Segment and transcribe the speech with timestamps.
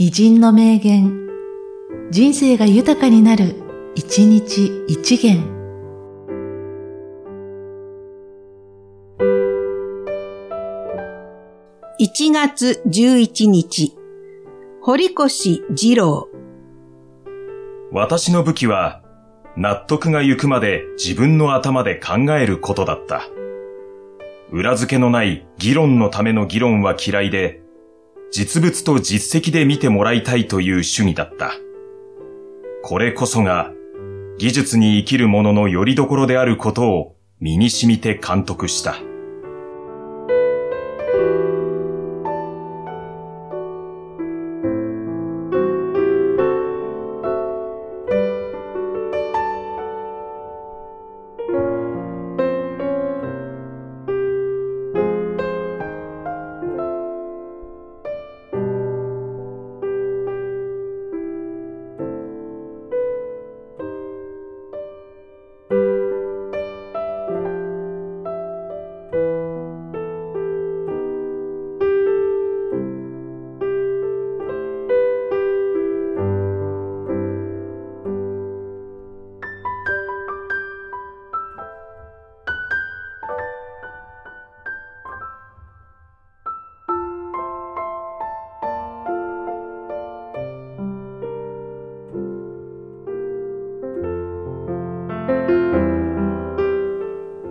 [0.00, 1.26] 偉人の名言、
[2.12, 3.56] 人生が豊かになる、
[3.96, 5.42] 一日一元。
[11.98, 13.98] 1月11日、
[14.82, 16.28] 堀越二郎。
[17.90, 19.02] 私の武器は、
[19.56, 23.22] 納得が行くまで自分の頭で考えることだった。
[24.52, 27.62] 裏付けのない議論のための議論は嫌いで、
[28.30, 31.52] 実物と実績で見てもらいたいという主義だった。
[32.82, 33.72] これこそが、
[34.38, 38.96] 技術に生きる者の拠り所であることを身に染みて監督した。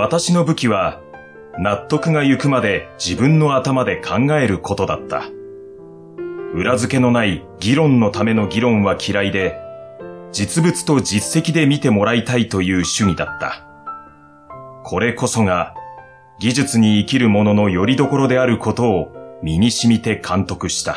[0.00, 0.98] 私の武器は、
[1.58, 5.24] 納得が行くまで自分の頭で考えることだった。
[6.54, 9.56] 裏付けのない議論のための議論は嫌いで、
[10.32, 13.62] 実物と実績で見てもらいたいという主義だった。
[14.84, 15.74] これこそが、
[16.38, 20.96] 技術に生きる者の拠り所であることを身に染みて監督した。